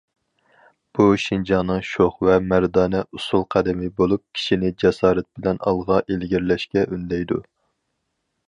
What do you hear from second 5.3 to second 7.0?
بىلەن ئالغا ئىلگىرىلەشكە